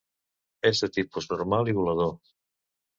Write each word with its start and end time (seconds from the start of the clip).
És 0.69 0.81
de 0.85 0.89
tipus 0.97 1.31
normal 1.37 1.73
i 1.73 1.79
volador. 1.83 2.13